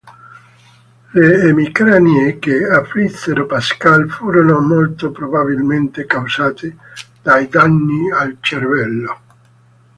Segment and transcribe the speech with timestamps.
[1.13, 6.75] Le emicranie che afflissero Pascal furono molto probabilmente causate
[7.21, 9.19] dai danni al cervello.